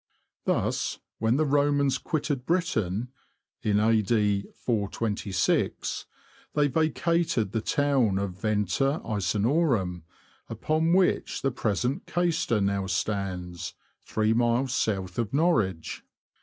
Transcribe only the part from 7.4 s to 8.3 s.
the town